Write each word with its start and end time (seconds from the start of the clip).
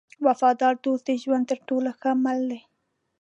وفادار 0.27 0.73
دوست 0.83 1.03
د 1.07 1.11
ژوند 1.23 1.43
تر 1.51 1.59
ټولو 1.67 1.89
ښه 1.99 2.11
مل 2.23 2.39
دی. 2.51 2.59